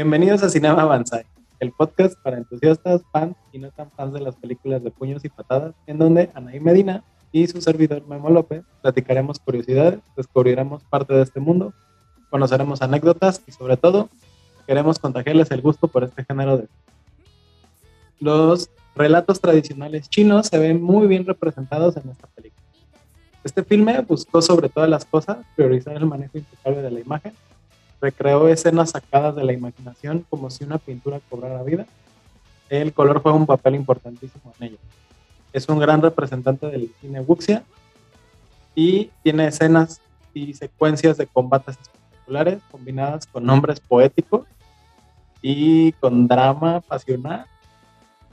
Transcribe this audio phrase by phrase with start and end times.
[0.00, 1.24] Bienvenidos a Cinema Banzai,
[1.58, 5.28] el podcast para entusiastas, fans y no tan fans de las películas de puños y
[5.28, 7.02] patadas, en donde Anaí Medina
[7.32, 11.72] y su servidor Memo López platicaremos curiosidades, descubriremos parte de este mundo,
[12.30, 14.08] conoceremos anécdotas y sobre todo
[14.68, 16.68] queremos contagiarles el gusto por este género de...
[18.20, 22.62] Los relatos tradicionales chinos se ven muy bien representados en esta película.
[23.42, 27.32] Este filme buscó sobre todas las cosas priorizar el manejo impecable de la imagen,
[28.00, 31.86] recreó escenas sacadas de la imaginación como si una pintura cobrara vida.
[32.68, 34.78] El color juega un papel importantísimo en ello.
[35.52, 37.64] Es un gran representante del cine wuxia
[38.74, 40.00] y tiene escenas
[40.34, 44.46] y secuencias de combates espectaculares combinadas con nombres poéticos
[45.42, 47.46] y con drama pasional.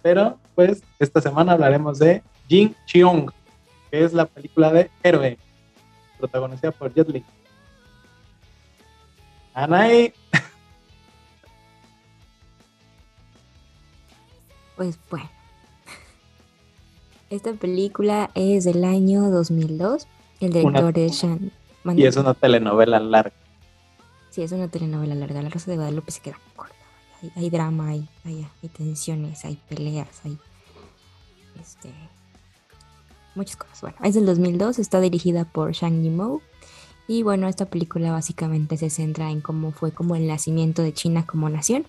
[0.02, 3.32] Pero pues esta semana hablaremos de Jin Cheong,
[3.89, 5.38] que es la película de Héroe,
[6.20, 7.23] protagonizada por Jet Li.
[9.56, 10.14] Anaí.
[14.75, 15.30] Pues bueno.
[17.30, 20.08] Esta película es del año 2002.
[20.42, 21.52] El director es Sean.
[21.95, 23.33] Y es una telenovela larga.
[24.30, 25.42] Sí, es una telenovela larga.
[25.42, 26.76] La Rosa de Guadalupe se queda corta.
[27.36, 30.38] Hay, drama, hay, hay, tensiones, hay peleas, hay
[31.59, 31.92] este,
[33.33, 33.81] muchas cosas.
[33.81, 36.42] Bueno, es del 2002, está dirigida por Shang Yimou.
[37.08, 41.25] Y bueno, esta película básicamente se centra en cómo fue como el nacimiento de China
[41.25, 41.86] como nación.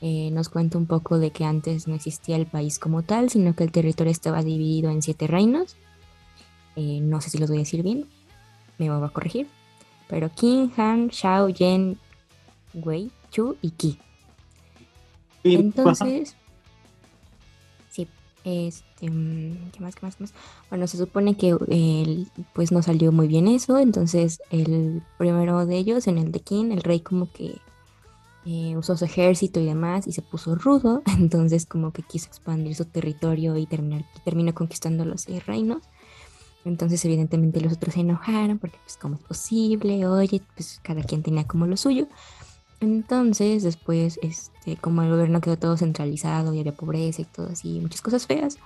[0.00, 3.54] Eh, nos cuenta un poco de que antes no existía el país como tal, sino
[3.54, 5.76] que el territorio estaba dividido en siete reinos.
[6.76, 8.06] Eh, no sé si los voy a decir bien,
[8.78, 9.46] me voy a corregir.
[10.08, 11.98] Pero Qin, Han, Shao, Yen,
[12.72, 13.98] Wei, Chu y Qi.
[15.44, 16.36] Entonces,
[18.44, 20.34] este, mm, ¿qué más, qué más, qué más?
[20.68, 21.56] Bueno, se supone que
[22.54, 26.72] pues no salió muy bien eso, entonces el primero de ellos, en el de Qin,
[26.72, 27.58] el rey como que
[28.46, 32.74] eh, usó su ejército y demás y se puso rudo, entonces como que quiso expandir
[32.74, 35.82] su territorio y terminar, terminó conquistando los seis reinos.
[36.64, 41.22] Entonces evidentemente los otros se enojaron porque pues cómo es posible, oye, pues cada quien
[41.22, 42.06] tenía como lo suyo.
[42.80, 47.78] Entonces después, este, como el gobierno quedó todo centralizado y había pobreza y todo así,
[47.80, 48.58] muchas cosas feas,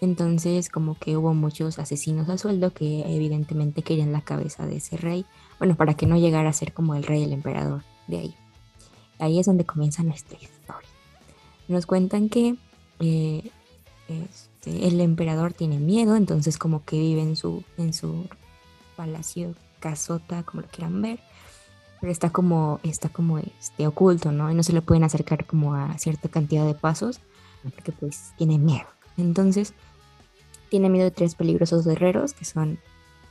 [0.00, 4.96] entonces como que hubo muchos asesinos al sueldo que evidentemente querían la cabeza de ese
[4.96, 5.26] rey,
[5.58, 8.34] bueno, para que no llegara a ser como el rey, el emperador de ahí.
[9.18, 10.88] Ahí es donde comienza nuestra historia.
[11.66, 12.56] Nos cuentan que
[13.00, 13.50] eh,
[14.08, 18.26] este, el emperador tiene miedo, entonces como que vive en su, en su
[18.96, 21.20] palacio, casota, como lo quieran ver,
[22.00, 24.50] pero está como, está como este, oculto, ¿no?
[24.50, 27.20] Y no se le pueden acercar como a cierta cantidad de pasos,
[27.62, 28.86] porque pues tiene miedo.
[29.16, 29.74] Entonces,
[30.70, 32.78] tiene miedo de tres peligrosos guerreros, que son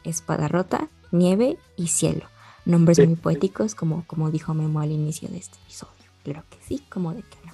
[0.03, 2.25] Espada Rota, Nieve y Cielo.
[2.66, 5.94] Nombres muy poéticos, como, como dijo Memo al inicio de este episodio.
[6.23, 7.53] Claro que sí, como de que no.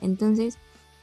[0.00, 0.58] Entonces,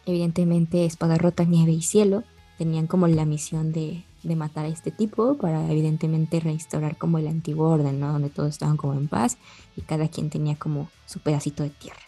[0.06, 2.24] evidentemente, Espada Rota, Nieve y Cielo
[2.58, 7.28] tenían como la misión de, de matar a este tipo para evidentemente restaurar como el
[7.28, 8.12] antiguo orden, ¿no?
[8.12, 9.38] Donde todos estaban como en paz
[9.76, 12.00] y cada quien tenía como su pedacito de tierra.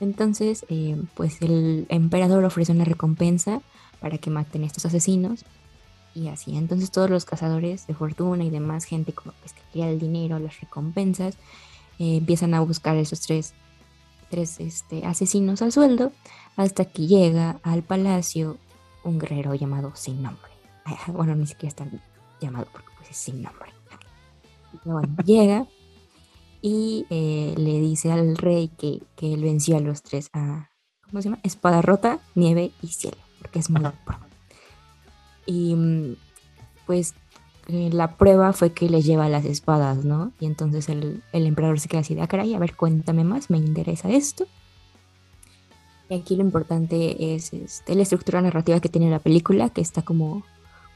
[0.00, 3.62] Entonces, eh, pues el emperador ofrece una recompensa
[4.00, 5.44] para que maten a estos asesinos
[6.14, 6.56] y así.
[6.56, 10.60] Entonces todos los cazadores de fortuna y demás, gente como que quería el dinero, las
[10.60, 11.36] recompensas,
[11.98, 13.54] eh, empiezan a buscar esos tres,
[14.30, 16.12] tres este, asesinos al sueldo
[16.56, 18.58] hasta que llega al palacio
[19.04, 20.50] un guerrero llamado sin nombre.
[21.08, 21.86] Bueno, ni siquiera está
[22.40, 23.70] llamado porque pues es sin nombre.
[24.84, 25.66] Bueno, llega
[26.60, 30.70] y eh, le dice al rey que, que, él venció a los tres a,
[31.02, 31.40] ¿cómo se llama?
[31.42, 34.18] Espada rota, nieve y cielo, porque es muy pro.
[35.46, 36.16] Y mm,
[36.86, 37.14] pues
[37.68, 40.32] eh, la prueba fue que le lleva las espadas, ¿no?
[40.40, 43.50] Y entonces el, el emperador se queda así de, ah, caray, a ver, cuéntame más,
[43.50, 44.46] me interesa esto.
[46.08, 50.02] Y aquí lo importante es este, la estructura narrativa que tiene la película, que está
[50.02, 50.42] como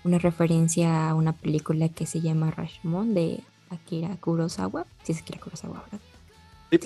[0.05, 3.41] una referencia a una película que se llama Rashomon de
[3.71, 4.87] Akira Kurosawa.
[5.03, 6.01] Sí, es Akira Kurosawa, ¿verdad?
[6.71, 6.79] Sí.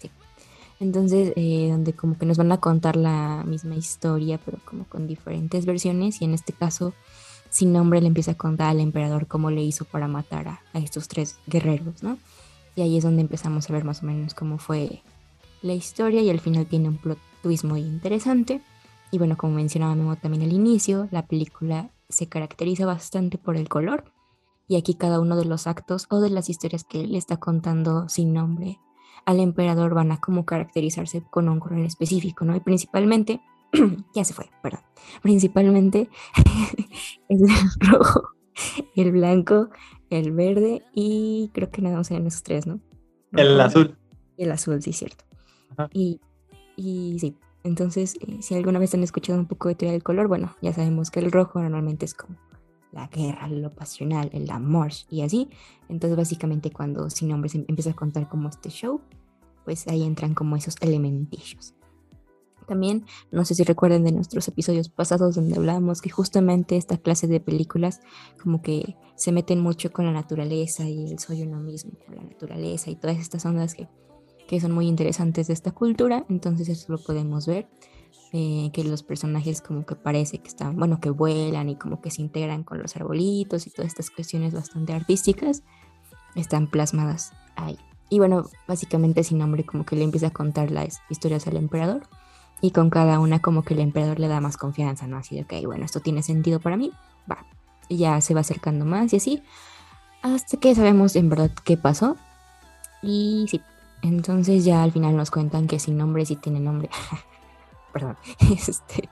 [0.00, 0.10] sí.
[0.80, 5.06] Entonces, eh, donde como que nos van a contar la misma historia, pero como con
[5.06, 6.22] diferentes versiones.
[6.22, 6.94] Y en este caso,
[7.50, 10.78] sin nombre, le empieza a contar al emperador cómo le hizo para matar a, a
[10.78, 12.18] estos tres guerreros, ¿no?
[12.74, 15.02] Y ahí es donde empezamos a ver más o menos cómo fue
[15.62, 18.60] la historia y al final tiene un plot twist muy interesante.
[19.10, 23.68] Y bueno, como mencionaba Memo también al inicio, la película se caracteriza bastante por el
[23.68, 24.12] color.
[24.66, 28.08] Y aquí cada uno de los actos o de las historias que le está contando
[28.08, 28.78] sin nombre
[29.28, 32.56] al emperador van a como caracterizarse con un color específico, ¿no?
[32.56, 33.42] Y principalmente,
[34.14, 34.80] ya se fue, perdón,
[35.20, 36.08] principalmente
[37.28, 38.30] es el rojo,
[38.96, 39.68] el blanco,
[40.08, 42.80] el verde y creo que nada más en esos tres, ¿no?
[43.32, 43.98] el azul.
[44.38, 45.27] El azul, sí, cierto.
[45.92, 46.20] Y,
[46.76, 50.28] y sí, entonces, eh, si alguna vez han escuchado un poco de teoría del color,
[50.28, 52.36] bueno, ya sabemos que el rojo normalmente es como
[52.92, 55.50] la guerra, lo pasional, el amor y así.
[55.88, 59.00] Entonces, básicamente, cuando Sin Nombres em, empieza a contar como este show,
[59.64, 61.74] pues ahí entran como esos elementillos.
[62.66, 67.26] También, no sé si recuerden de nuestros episodios pasados donde hablábamos que justamente esta clase
[67.26, 68.00] de películas
[68.42, 72.22] como que se meten mucho con la naturaleza y el soy uno mismo, con la
[72.22, 73.88] naturaleza y todas estas ondas que,
[74.48, 76.24] que son muy interesantes de esta cultura.
[76.28, 77.68] Entonces eso lo podemos ver.
[78.32, 82.10] Eh, que los personajes como que parece que están, bueno, que vuelan y como que
[82.10, 85.62] se integran con los arbolitos y todas estas cuestiones bastante artísticas
[86.34, 87.78] están plasmadas ahí.
[88.10, 92.02] Y bueno, básicamente sin nombre como que le empieza a contar las historias al emperador
[92.60, 95.16] y con cada una como que el emperador le da más confianza, ¿no?
[95.16, 96.92] Así de, ok, bueno, esto tiene sentido para mí,
[97.30, 97.46] va.
[97.88, 99.42] Y ya se va acercando más y así,
[100.20, 102.16] hasta que sabemos en verdad qué pasó.
[103.02, 103.62] Y sí,
[104.02, 106.90] entonces ya al final nos cuentan que sin nombre sí tiene nombre.
[107.92, 108.16] perdón,
[108.50, 109.08] este,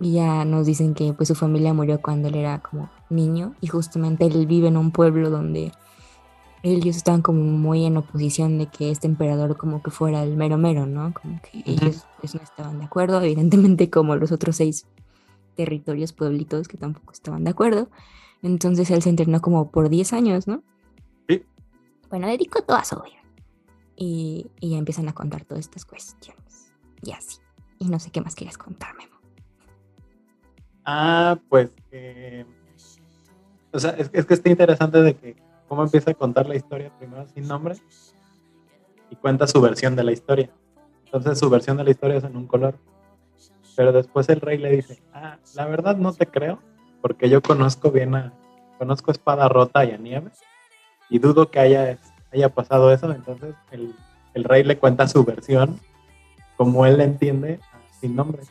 [0.00, 3.68] y ya nos dicen que pues su familia murió cuando él era como niño y
[3.68, 5.72] justamente él vive en un pueblo donde
[6.62, 10.56] ellos estaban como muy en oposición de que este emperador como que fuera el mero
[10.56, 11.12] mero, ¿no?
[11.12, 14.86] Como que ellos pues, no estaban de acuerdo, evidentemente como los otros seis
[15.54, 17.88] territorios, pueblitos que tampoco estaban de acuerdo.
[18.42, 20.62] Entonces él se internó como por 10 años, ¿no?
[21.28, 21.42] Sí.
[22.10, 23.23] Bueno, dedicó toda su vida.
[23.96, 26.72] Y, ya empiezan a contar todas estas cuestiones.
[27.02, 27.38] Y así.
[27.78, 29.08] Y no sé qué más quieres contarme.
[30.84, 31.70] Ah, pues
[33.72, 35.36] o sea, es, es, que está interesante de que
[35.68, 37.74] cómo empieza a contar la historia primero sin nombre
[39.10, 40.50] y cuenta su versión de la historia.
[41.06, 42.78] Entonces su versión de la historia es en un color.
[43.76, 46.60] Pero después el rey le dice, ah, la verdad no te creo,
[47.00, 48.32] porque yo conozco bien a,
[48.78, 50.30] conozco Espada Rota y a Nieve,
[51.10, 51.98] y dudo que haya,
[52.34, 53.10] haya pasado eso.
[53.12, 53.94] Entonces el,
[54.34, 55.80] el rey le cuenta su versión,
[56.56, 57.60] como él le entiende,
[58.00, 58.42] sin nombre.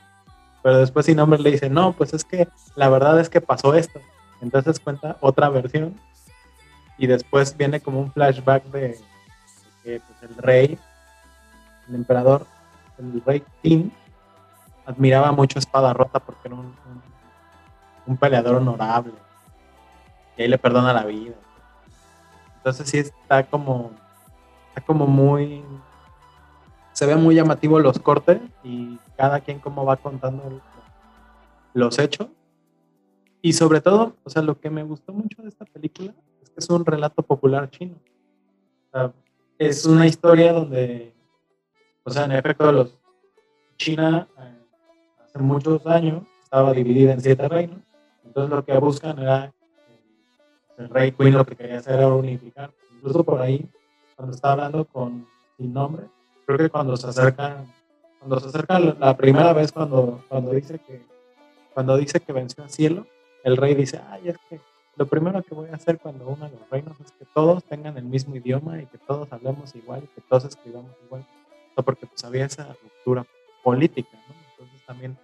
[0.62, 3.76] Pero después sin nombre le dice, no, pues es que la verdad es que pasó
[3.76, 4.00] esto.
[4.42, 6.00] Entonces cuenta otra versión
[6.98, 9.00] y después viene como un flashback de,
[9.84, 10.78] que pues, el rey,
[11.90, 12.46] el emperador,
[12.98, 13.92] el rey Tim,
[14.86, 16.74] admiraba mucho Espada Rota porque era un,
[18.06, 19.14] un, peleador honorable.
[20.38, 21.36] Y ahí le perdona la vida.
[22.64, 23.92] Entonces sí está como,
[24.70, 25.64] está como muy
[26.94, 30.62] se ve muy llamativo los cortes y cada quien cómo va contando
[31.74, 32.28] los hechos.
[33.42, 36.60] Y sobre todo, o sea, lo que me gustó mucho de esta película es que
[36.60, 37.96] es un relato popular chino.
[39.58, 41.14] es una historia donde,
[42.04, 42.98] o sea, en efecto, los,
[43.76, 44.58] China eh,
[45.26, 47.80] hace muchos años estaba dividida en siete reinos.
[48.24, 49.52] Entonces lo que buscan era
[50.78, 52.72] el, rey Queen lo que quería hacer era unificar.
[52.96, 53.70] Incluso por ahí,
[54.16, 55.28] cuando estaba hablando con
[55.58, 56.06] sin nombre,
[56.46, 57.64] creo que cuando se acerca,
[58.20, 61.02] cuando se acerca la primera vez cuando, cuando dice que
[61.74, 63.08] cuando dice que venció al cielo,
[63.44, 64.60] el rey dice, ay, es que
[64.96, 68.04] lo primero que voy a hacer cuando de los reinos es que todos tengan el
[68.04, 71.26] mismo idioma y que todos hablemos igual y que todos escribamos igual.
[71.84, 73.26] porque pues había esa ruptura
[73.64, 74.36] política, ¿no?
[74.52, 75.18] Entonces también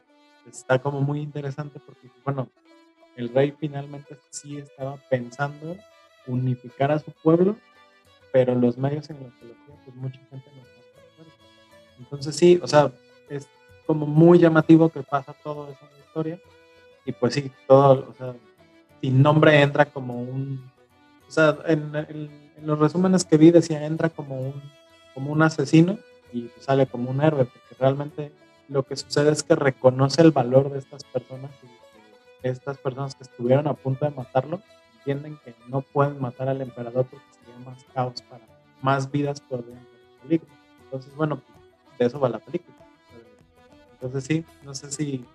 [0.48, 2.50] está como muy interesante porque, bueno,
[3.16, 5.76] el rey finalmente sí estaba pensando
[6.28, 7.56] unificar a su pueblo,
[8.32, 10.70] pero los medios en los que lo hacía, pues mucha gente no
[12.00, 12.92] entonces sí, o sea,
[13.30, 13.48] es
[13.86, 16.40] como muy llamativo que pasa todo eso en la historia.
[17.06, 18.36] Y pues sí, todo, o sea,
[19.02, 20.72] sin nombre entra como un,
[21.28, 22.30] o sea, en,
[22.64, 24.62] los resúmenes que vi decía entra como un,
[25.14, 25.98] como un asesino
[26.34, 28.32] y sale como un héroe, porque realmente
[28.68, 31.68] lo que sucede es que reconoce el valor de estas personas y
[32.44, 34.62] estas personas que estuvieron a punto de matarlo
[35.00, 38.44] entienden que no pueden matar al emperador porque sería más caos para
[38.82, 39.86] más vidas podrían
[40.22, 40.48] peligro.
[40.86, 41.42] Entonces, bueno,
[41.98, 42.78] de eso va la película.
[43.94, 45.26] Entonces sí, no sé si,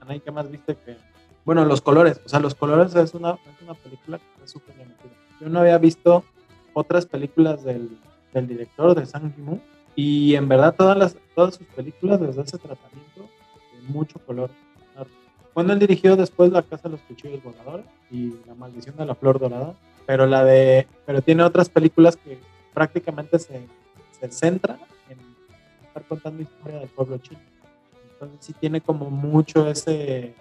[0.00, 0.96] Ana, ¿qué más viste que...?
[1.44, 4.76] Bueno, los colores, o sea, los colores es una, es una película que es súper
[4.76, 5.10] llamativa.
[5.40, 6.24] Yo no había visto
[6.72, 7.98] otras películas del,
[8.32, 9.60] del director, de Sang Yimou,
[9.96, 13.28] y en verdad todas, las, todas sus películas desde ese tratamiento
[13.72, 14.50] de mucho color.
[15.54, 19.14] Cuando él dirigió después La Casa de los Cuchillos Voladores y La Maldición de la
[19.14, 19.74] Flor Dorada,
[20.06, 22.38] pero la de pero tiene otras películas que
[22.72, 23.68] prácticamente se,
[24.30, 24.78] centra
[25.82, 27.40] estar contando historia del pueblo chino.
[28.12, 30.34] Entonces sí tiene como mucho ese,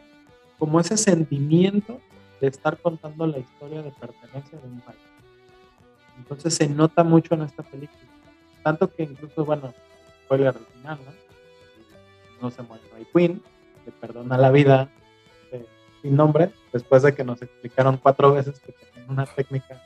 [0.57, 1.99] como ese sentimiento
[2.39, 4.99] de estar contando la historia de pertenencia de un país.
[6.17, 7.99] Entonces se nota mucho en esta película.
[8.63, 9.73] Tanto que incluso, bueno,
[10.25, 11.11] spoiler al final, ¿no?
[12.41, 13.41] No se muere Ray Queen,
[13.85, 14.89] le perdona la vida
[16.01, 19.81] sin nombre, después de que nos explicaron cuatro veces que tenía una técnica.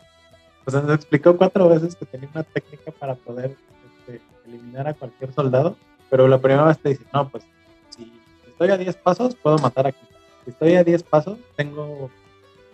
[0.65, 3.55] O sea, nos explicó cuatro veces que tenía una técnica para poder
[3.99, 5.77] este, eliminar a cualquier soldado,
[6.09, 7.43] pero la primera vez te dice, no, pues
[7.89, 8.11] si
[8.47, 10.07] estoy a 10 pasos, puedo matar a quien
[10.43, 12.09] Si estoy a 10 pasos, tengo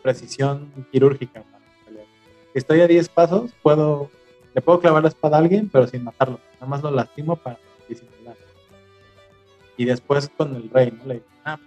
[0.01, 1.43] precisión quirúrgica.
[2.53, 4.09] Si estoy a 10 pasos, puedo,
[4.53, 6.39] le puedo clavar la espada a alguien, pero sin matarlo.
[6.55, 7.57] Nada más lo lastimo para
[7.87, 8.35] disimular.
[9.77, 11.05] Y después con el rey, ¿no?
[11.05, 11.57] Le digo, ah,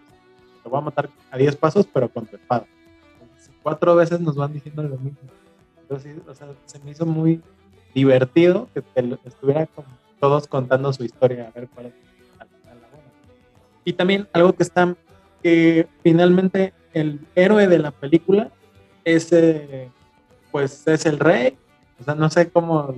[0.64, 2.66] te voy a matar a 10 pasos, pero con tu espada.
[3.20, 5.18] Entonces, cuatro veces nos van diciendo lo mismo.
[5.82, 7.42] Entonces, o sea, se me hizo muy
[7.94, 9.86] divertido que te estuviera como
[10.18, 11.92] todos contando su historia, a ver cuál es
[12.38, 12.46] la,
[12.90, 13.06] buena.
[13.84, 14.96] Y también algo que está,
[15.42, 18.50] que finalmente el héroe de la película
[19.04, 19.90] es, eh,
[20.50, 21.58] pues, es el rey.
[22.00, 22.94] O sea, no sé cómo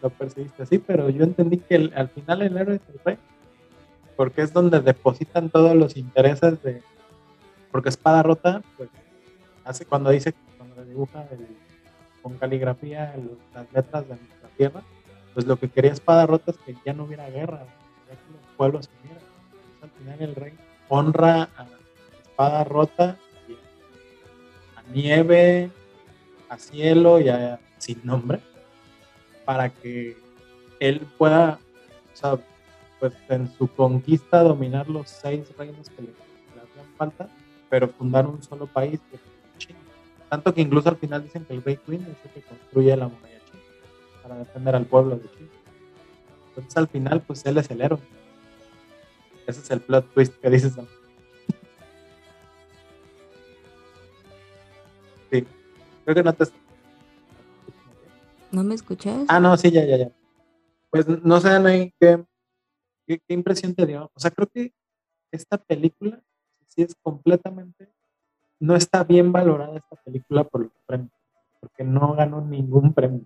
[0.00, 3.18] lo percibiste así, pero yo entendí que al final el héroe es el rey,
[4.16, 6.82] porque es donde depositan todos los intereses de,
[7.74, 8.88] porque Espada Rota, pues,
[9.64, 11.26] hace cuando dice, cuando dibuja
[12.22, 13.16] con caligrafía
[13.52, 14.82] las letras de nuestra tierra,
[15.34, 17.66] pues lo que quería Espada Rota es que ya no hubiera guerra,
[18.08, 19.24] ya que los pueblos se unieran.
[19.82, 20.52] al final el rey
[20.88, 21.66] honra a
[22.22, 23.18] Espada Rota,
[24.76, 25.68] a Nieve,
[26.48, 28.38] a Cielo y a Sin Nombre
[29.44, 30.16] para que
[30.78, 31.58] él pueda,
[32.12, 32.38] o sea,
[33.00, 37.28] pues en su conquista dominar los seis reinos que le, hacían falta,
[37.74, 39.22] pero fundar un solo país que es
[39.58, 39.80] China.
[40.30, 43.08] Tanto que incluso al final dicen que el rey Queen es el que construye la
[43.08, 43.62] muralla china
[44.22, 45.48] para defender al pueblo de China.
[46.50, 47.98] Entonces al final, pues él es el héroe.
[49.48, 50.74] Ese es el plot twist que dices.
[55.32, 55.44] Sí,
[56.04, 56.44] creo que no te
[58.52, 59.24] ¿No me escuchas?
[59.26, 60.12] Ah, no, sí, ya, ya, ya.
[60.90, 62.24] Pues no sé, Anaí, ¿qué,
[63.08, 64.12] qué, impresión te dio?
[64.14, 64.72] O sea, creo que
[65.32, 66.22] esta película
[66.74, 67.88] sí es completamente,
[68.60, 71.12] no está bien valorada esta película por los premios,
[71.60, 73.24] porque no ganó ningún premio.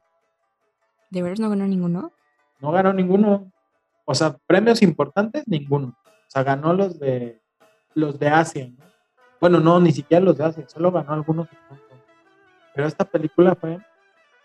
[1.11, 2.13] ¿De veras no ganó ninguno?
[2.61, 3.51] No ganó ninguno.
[4.05, 5.97] O sea, premios importantes, ninguno.
[6.07, 7.41] O sea, ganó los de
[7.95, 8.85] los de Asia, ¿no?
[9.41, 11.49] Bueno, no, ni siquiera los de Asia, solo ganó algunos.
[12.75, 13.79] Pero esta película fue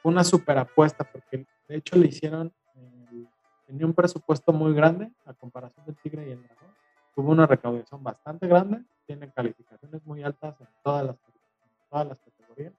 [0.04, 3.26] una super apuesta, porque de hecho le hicieron, eh,
[3.68, 6.74] tenía un presupuesto muy grande a comparación del Tigre y el Dragón.
[7.16, 11.16] Tuvo una recaudación bastante grande, tiene calificaciones muy altas en todas las,
[11.90, 12.74] todas las categorías.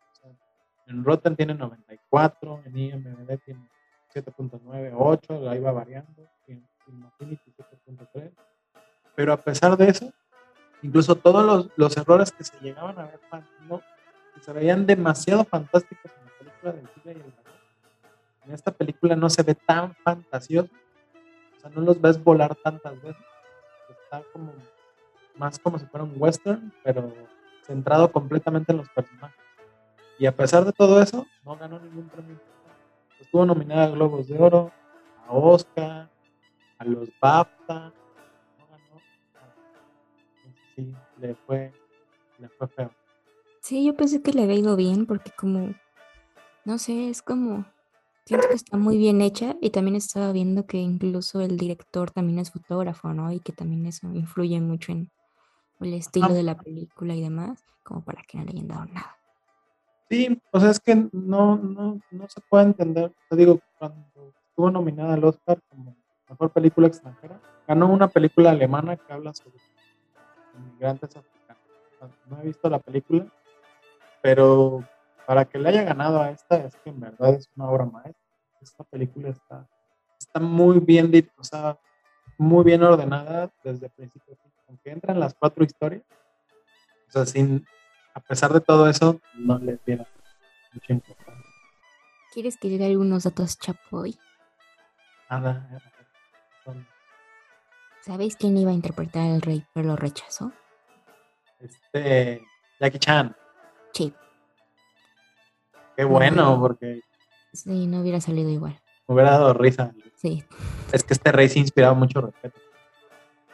[0.86, 3.68] en Rotten tiene 94, en IMDb tiene
[4.12, 8.30] 7.9, 8, ahí va variando, en, Infinity 7.3.
[9.14, 10.12] Pero a pesar de eso,
[10.82, 13.20] incluso todos los, los errores que se llegaban a ver,
[13.68, 13.80] no,
[14.40, 16.10] se veían demasiado fantásticos
[16.62, 17.34] del y el
[18.44, 20.70] En esta película no se ve tan fantasioso,
[21.56, 23.33] o sea, no los ves volar tantas veces.
[24.04, 24.52] Está como
[25.36, 27.12] más como si fuera un western, pero
[27.62, 29.36] centrado completamente en los personajes.
[30.18, 32.38] Y a pesar de todo eso, no ganó ningún premio.
[33.20, 34.70] Estuvo nominada a Globos de Oro,
[35.26, 36.08] a Oscar,
[36.78, 37.92] a los BAFTA,
[38.58, 39.02] no ganó.
[40.76, 41.72] Sí, le fue,
[42.38, 42.90] le fue feo.
[43.60, 45.74] Sí, yo pensé que le había ido bien porque como
[46.64, 47.66] no sé, es como,
[48.24, 52.38] siento que está muy bien hecha y también estaba viendo que incluso el director también
[52.38, 53.30] es fotógrafo, ¿no?
[53.32, 55.10] Y que también eso influye mucho en
[55.80, 59.16] el estilo de la película y demás, como para que no le hayan dado nada.
[60.10, 63.12] Sí, o sea, es que no, no, no se puede entender.
[63.28, 65.96] Te digo, cuando estuvo nominada al Oscar como
[66.28, 69.58] mejor película extranjera, ganó una película alemana que habla sobre
[70.56, 71.62] inmigrantes africanos.
[72.26, 73.26] No he visto la película,
[74.22, 74.84] pero
[75.26, 78.22] para que le haya ganado a esta, es que en verdad es una obra maestra.
[78.60, 79.68] Esta película está,
[80.18, 81.78] está muy bien, o sea,
[82.38, 84.36] muy bien ordenada desde el principio.
[84.68, 86.02] Aunque entran las cuatro historias,
[87.08, 87.66] o sea, sin,
[88.14, 90.06] a pesar de todo eso, no le diera
[90.72, 91.44] mucha importancia.
[92.32, 94.18] ¿Quieres que llegue algunos datos chapoy?
[95.30, 95.80] Nada.
[98.00, 100.52] ¿Sabéis quién iba a interpretar al rey, pero lo rechazó?
[101.60, 102.44] Este,
[102.80, 103.36] Jackie Chan.
[103.92, 104.12] Sí.
[105.96, 107.00] Qué bueno, porque.
[107.52, 108.80] Sí, no hubiera salido igual.
[109.06, 109.94] Me hubiera dado risa.
[110.16, 110.44] Sí.
[110.92, 112.58] Es que este rey se inspiraba mucho respeto.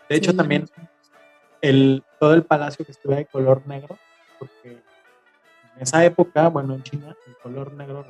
[0.09, 0.66] De hecho, también
[1.61, 3.99] el, todo el palacio que estuviera de color negro,
[4.38, 8.04] porque en esa época, bueno, en China, el color negro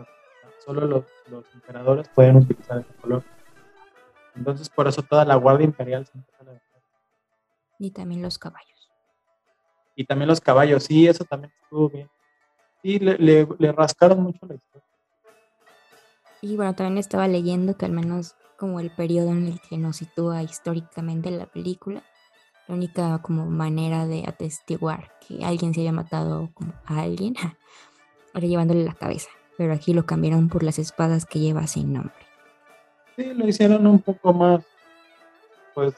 [0.64, 3.24] solo los, los emperadores pueden utilizar ese color.
[4.36, 6.60] Entonces, por eso toda la guardia imperial siempre sale de
[7.78, 8.90] Y también los caballos.
[9.96, 12.08] Y también los caballos, sí, eso también estuvo bien.
[12.82, 14.88] Sí, le, le, rascaron mucho la historia.
[16.42, 19.96] Y bueno, también estaba leyendo que al menos como el periodo en el que nos
[19.96, 22.02] sitúa históricamente la película,
[22.66, 27.34] la única como manera de atestiguar que alguien se haya matado como a alguien
[28.34, 32.14] era llevándole la cabeza, pero aquí lo cambiaron por las espadas que lleva sin nombre.
[33.16, 34.64] Sí, lo hicieron un poco más,
[35.74, 35.94] pues,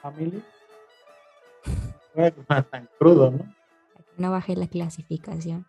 [0.00, 0.40] familia.
[2.14, 3.63] No fue tan crudo, ¿no?
[4.16, 5.66] No bajé la clasificación.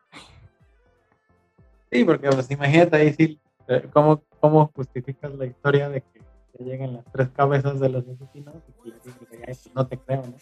[1.91, 6.21] Sí, porque pues imagínate ahí sí, eh, ¿cómo, cómo justificas la historia de que
[6.57, 9.87] te lleguen las tres cabezas de los asesinos y que les dices, "Ay, pues, no
[9.87, 10.33] te creo, ¿no?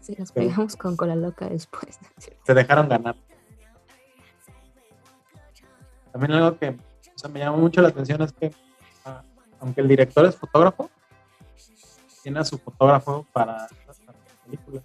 [0.00, 1.98] Si nos Pero- pegamos con cola loca después.
[2.44, 3.16] Se dejaron ganar.
[6.12, 8.50] También algo que o sea, me llamó mucho la atención es que,
[9.04, 9.22] ah,
[9.60, 10.90] aunque el director es fotógrafo,
[12.22, 14.82] tiene a su fotógrafo para, para la película.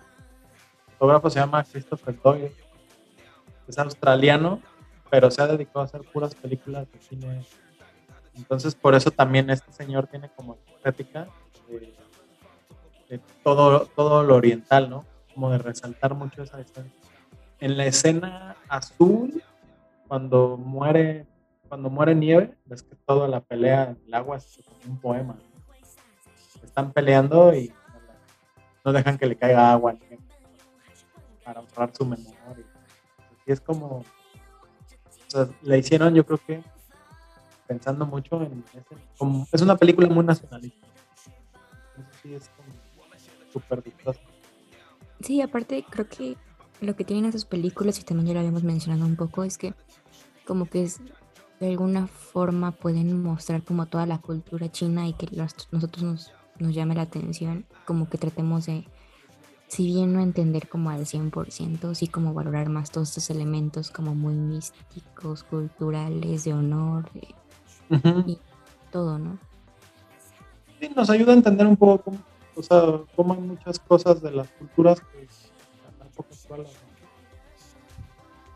[1.05, 2.51] Fotógrafo se llama Christopher Doyle.
[3.67, 4.59] Es australiano,
[5.11, 7.45] pero se ha dedicado a hacer puras películas de cine.
[8.35, 11.27] Entonces, por eso también este señor tiene como estética
[13.07, 15.05] de, todo, todo lo oriental, ¿no?
[15.31, 16.89] Como de resaltar mucho esa escena.
[17.59, 19.43] En la escena azul,
[20.07, 21.27] cuando muere,
[21.67, 25.35] cuando muere nieve, ves que toda la pelea en el agua es como un poema.
[25.35, 26.63] ¿no?
[26.63, 27.75] Están peleando y no
[28.85, 30.25] no dejan que le caiga agua nieve
[31.45, 32.65] para honrar su memoria.
[33.45, 34.03] Y es como,
[35.61, 36.63] le hicieron, yo creo que
[37.67, 40.87] pensando mucho en ese, como, es una película muy nacionalista.
[41.95, 42.69] Entonces sí es como
[43.53, 43.83] súper.
[45.21, 46.35] Sí, aparte creo que
[46.81, 49.73] lo que tienen esas películas, y también ya lo habíamos mencionado un poco, es que
[50.45, 50.99] como que es,
[51.59, 56.31] de alguna forma pueden mostrar como toda la cultura china y que los- nosotros nos,
[56.59, 58.85] nos llame la atención, como que tratemos de,
[59.67, 64.13] si bien no entender como al 100%, sí como valorar más todos estos elementos como
[64.13, 67.09] muy místicos, culturales, de honor,
[67.89, 68.37] Ujú.
[68.91, 69.37] todo, ¿no?
[70.79, 72.17] Sí, nos ayuda a entender un poco cómo,
[72.55, 75.27] o sea, cómo hay muchas cosas de las culturas que
[75.99, 76.67] la época actual,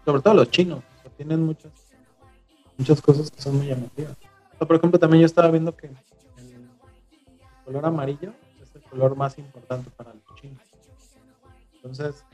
[0.06, 1.72] sobre todo los chinos, o sea, tienen muchas,
[2.78, 4.16] muchas cosas que son muy llamativas.
[4.54, 5.96] O sea, por ejemplo, también yo estaba viendo que el
[7.66, 10.69] color amarillo es el color más importante para los chinos.
[11.82, 12.26] Entonces,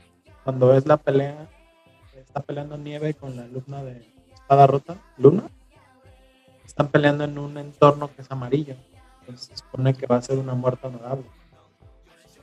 [0.44, 1.48] cuando es la pelea,
[2.16, 5.44] está peleando Nieve con la luna de espada rota, Luna,
[6.64, 8.74] están peleando en un entorno que es amarillo.
[9.20, 11.24] Entonces se supone que va a ser una muerte honorable.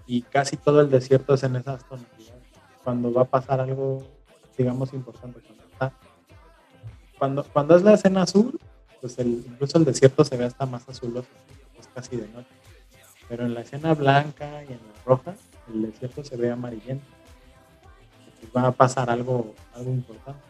[0.05, 2.43] Y casi todo el desierto es en esas tonalidades.
[2.83, 4.05] Cuando va a pasar algo,
[4.57, 5.39] digamos, importante.
[5.41, 5.93] Cuando, está-
[7.17, 8.59] cuando, cuando es la escena azul,
[9.01, 11.27] pues el- incluso el desierto se ve hasta más azuloso,
[11.79, 12.49] es casi de noche.
[13.29, 15.35] Pero en la escena blanca y en la roja,
[15.71, 17.05] el desierto se ve amarillento.
[18.55, 20.41] Va a pasar algo, algo importante.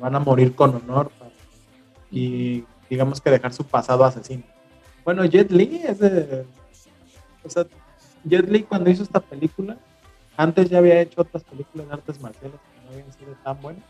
[0.00, 1.32] Van a morir con honor para-
[2.10, 4.44] y digamos que dejar su pasado asesino.
[5.04, 6.46] Bueno, Jet Li es de...
[7.44, 7.66] O sea,
[8.24, 9.76] Jet Li cuando hizo esta película,
[10.36, 13.84] antes ya había hecho otras películas de artes marciales que no habían sido tan buenas.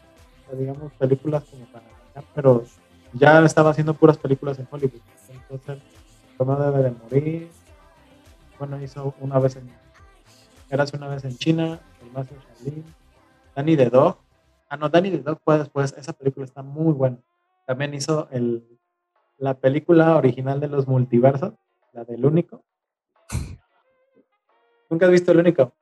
[0.53, 1.85] Digamos, películas como para
[2.35, 2.64] pero
[3.12, 5.01] ya estaba haciendo puras películas en Hollywood.
[5.29, 5.79] Entonces,
[6.38, 7.51] no debe de morir.
[8.59, 9.71] Bueno, hizo una vez en...
[10.70, 12.85] Érase una vez en China, el Maestro Shaolin,
[13.57, 14.18] Danny the Dog.
[14.68, 15.94] Ah, no, Danny the Dog fue después.
[15.96, 17.18] Esa película está muy buena.
[17.66, 18.66] También hizo el,
[19.38, 21.54] la película original de los multiversos,
[21.92, 22.64] la del único.
[24.90, 25.72] ¿Nunca has visto el único?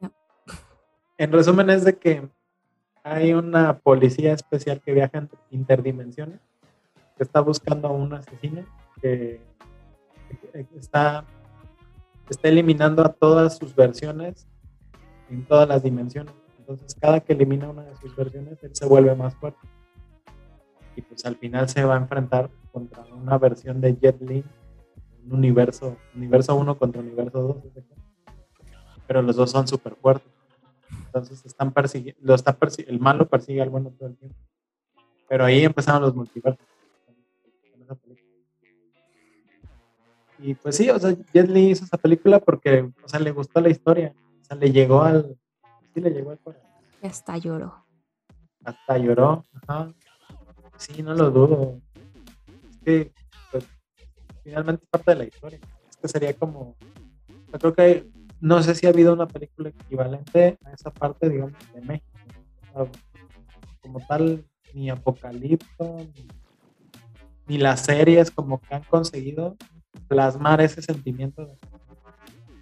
[0.00, 0.12] No.
[1.18, 2.28] En resumen es de que
[3.04, 6.40] hay una policía especial que viaja en interdimensiones,
[7.16, 8.64] que está buscando a un asesino
[9.00, 9.40] que
[10.76, 11.24] está,
[12.30, 14.46] está eliminando a todas sus versiones
[15.30, 16.34] en todas las dimensiones.
[16.58, 19.58] Entonces cada que elimina una de sus versiones, él se vuelve más fuerte
[20.96, 24.44] y pues al final se va a enfrentar contra una versión de Jet Li,
[25.24, 27.84] un universo, universo 1 contra universo 2,
[29.06, 30.30] pero los dos son súper fuertes.
[31.06, 32.56] Entonces están persiguiendo, lo está
[32.86, 34.36] el malo persigue al bueno todo el tiempo.
[35.28, 36.66] Pero ahí empezaron los multiversos.
[40.42, 43.60] Y pues sí, o sea, Jet Li hizo esa película porque, o sea, le gustó
[43.60, 44.12] la historia.
[44.40, 45.38] O sea, le llegó al,
[45.94, 46.68] sí le llegó al corazón.
[47.00, 47.86] Hasta lloró.
[48.64, 49.44] Hasta lloró.
[49.54, 49.94] Ajá.
[50.76, 51.80] Sí, no lo dudo.
[52.70, 53.12] Es que,
[53.52, 53.68] pues,
[54.42, 55.60] finalmente es parte de la historia.
[55.88, 56.74] Es que sería como.
[57.52, 61.54] Yo creo que no sé si ha habido una película equivalente a esa parte, digamos,
[61.72, 62.18] de México.
[62.74, 62.92] O sea,
[63.80, 66.26] como tal, ni Apocalipto, ni,
[67.46, 69.56] ni las series como que han conseguido
[70.08, 71.56] plasmar ese sentimiento, de-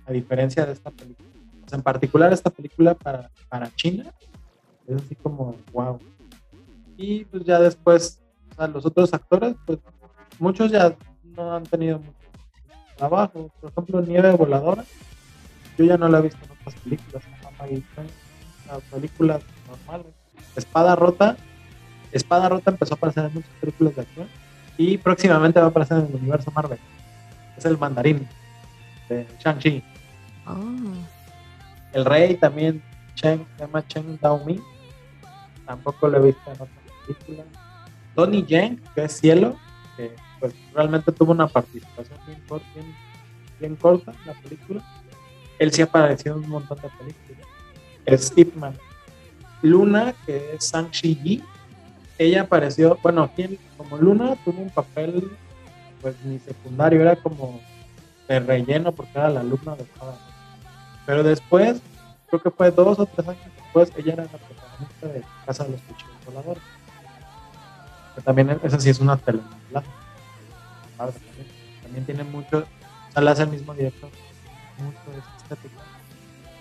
[0.06, 1.28] a diferencia de esta película.
[1.72, 4.12] En particular esta película para, para China
[4.88, 5.98] es así como, wow.
[6.96, 8.20] Y pues ya después,
[8.52, 9.78] o sea, los otros actores, pues
[10.38, 10.96] muchos ya
[11.36, 12.12] no han tenido mucho
[12.96, 13.50] trabajo.
[13.60, 14.84] Por ejemplo, Nieve Voladora,
[15.78, 18.06] yo ya no la he visto en otras películas, en
[18.66, 20.12] las películas normales.
[20.56, 21.36] Espada Rota,
[22.10, 24.28] Espada Rota empezó a aparecer en muchas películas de acción
[24.76, 26.78] Y próximamente va a aparecer en el universo Marvel.
[27.60, 28.26] Es el mandarín
[29.10, 29.82] de Shang-Chi.
[30.46, 30.56] Oh,
[31.92, 32.82] El rey también,
[33.14, 34.58] Chen, se llama Chen Dao-mi.
[35.66, 36.70] Tampoco lo he visto en otras
[37.06, 37.46] películas.
[38.14, 39.58] Tony Yang, que es Cielo,
[39.98, 42.42] que pues realmente tuvo una participación bien,
[42.74, 42.94] bien-
[43.58, 44.82] bien corta en la película.
[45.58, 47.46] Él sí apareció en un montón de películas.
[48.06, 48.74] Es Ip Man.
[49.60, 51.44] Luna, que es Sang Shi
[52.16, 55.30] ella apareció, bueno, aquí como Luna tuvo un papel
[56.00, 57.60] pues ni secundario, era como
[58.28, 60.16] de relleno porque era la alumna de cada
[61.06, 61.80] Pero después,
[62.28, 65.70] creo que fue dos o tres años después, ella era la protagonista de Casa de
[65.70, 66.62] los Cuchillos Voladores.
[68.14, 69.82] Que también esa sí es una telenovela.
[71.82, 74.10] También, tiene mucho, o sea, la hace el mismo director,
[74.78, 75.82] mucho de esa estética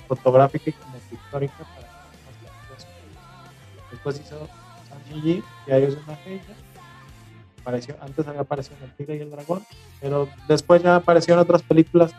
[0.07, 1.87] fotográfica y como pictórica para
[2.39, 2.87] películas.
[3.91, 4.47] Después hizo
[4.89, 6.55] Sanji y ahí es una ella.
[7.69, 9.61] Apareció, antes había aparecido en El Tigre y el Dragón,
[10.01, 12.11] pero después ya apareció en otras películas.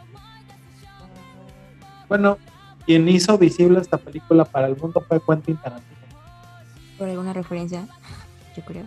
[2.08, 2.38] Bueno,
[2.86, 5.90] quien hizo visible esta película para el mundo fue Quentin Tarantino.
[6.96, 7.88] por alguna referencia,
[8.56, 8.84] yo creo.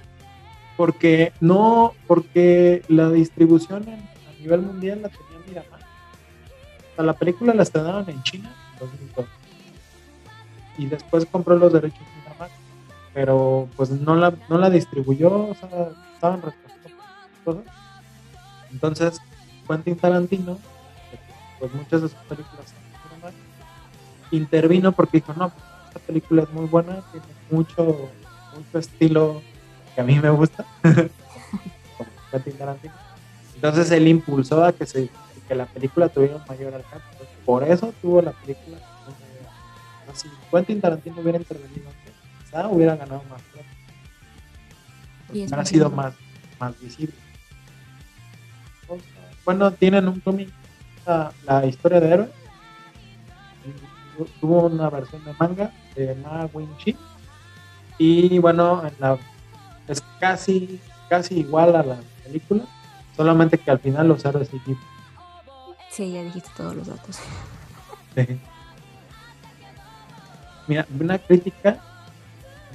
[0.77, 3.95] Porque no, porque la distribución en-
[4.29, 5.81] a nivel mundial la tenía Miramar.
[5.81, 9.25] O sea, la película la estrenaron en China en 2002.
[10.77, 11.99] Y después compró los derechos.
[13.13, 16.41] Pero pues no la, no la distribuyó, o sea, estaban.
[18.71, 19.19] Entonces,
[19.67, 20.57] Quentin Tarantino,
[21.59, 22.73] pues muchas de sus películas
[24.35, 28.09] intervino porque dijo, no, pues, esta película es muy buena, tiene mucho,
[28.55, 29.41] mucho estilo
[29.95, 30.65] que a mí me gusta.
[33.55, 35.09] Entonces él impulsó a que, se,
[35.47, 37.05] que la película tuviera un mayor alcance.
[37.45, 38.77] Por eso tuvo la película.
[40.13, 41.89] Si Quentin Tarantino hubiera intervenido
[42.53, 43.41] quizá hubiera ganado más.
[45.29, 46.13] Y Hubiera más sido más,
[46.59, 47.15] más visible.
[49.45, 50.49] Bueno, tienen un cómic,
[51.05, 52.29] la, la historia de héroe.
[54.39, 56.95] Tuvo una versión de manga de Ma Wing-Chi.
[57.97, 59.17] Y bueno, en la,
[59.87, 62.63] es casi, casi igual a la película,
[63.15, 64.59] solamente que al final los héroes se.
[65.89, 67.19] Sí, ya dijiste todos los datos.
[68.15, 68.39] Sí.
[70.67, 71.79] Mira, una crítica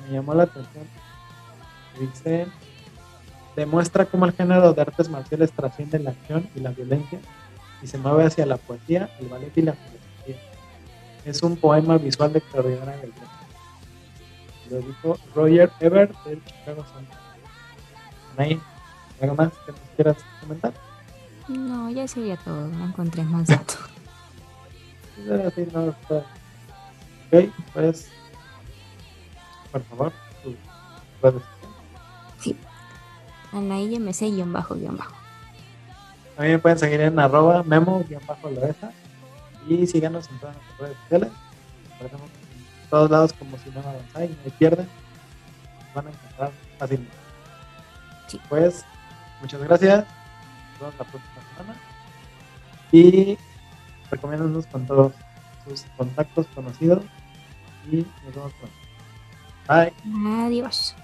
[0.08, 0.86] me llamó la atención.
[2.00, 2.46] Dice,
[3.56, 7.18] demuestra cómo el género de artes marciales trasciende la acción y la violencia
[7.82, 10.36] y se mueve hacia la poesía, el ballet y la filosofía.
[11.24, 13.38] Es un poema visual de extraordinaria belleza.
[14.70, 17.06] Lo dijo Roger Ebert del Chicago Sun.
[19.20, 20.72] ¿Algo más que nos quieras comentar?
[21.48, 22.68] No, ya sería todo.
[22.68, 23.78] No encontré más datos.
[27.30, 28.08] Ok, pues,
[29.72, 30.54] por favor, tus
[31.22, 31.68] redes sociales.
[32.40, 32.56] Sí.
[33.52, 35.14] Anaí MC guion bajo guion bajo.
[36.36, 38.92] También me pueden seguir en arroba memo-loesa
[39.68, 41.30] y síganos en todas nuestras redes sociales.
[41.94, 44.88] Aparecemos en todos lados como Bonsai, no me pierden.
[45.84, 47.16] Nos van a encontrar fácilmente.
[48.28, 48.40] Sí.
[48.48, 48.84] Pues,
[49.40, 50.06] muchas gracias.
[50.72, 51.80] Nos vemos la próxima semana.
[52.92, 53.38] Y
[54.10, 55.12] recomiéndanos con todos
[55.66, 57.02] sus contactos conocidos.
[57.90, 58.77] Y nos vemos pronto.
[59.68, 59.92] Bye.
[60.46, 60.96] Adiós.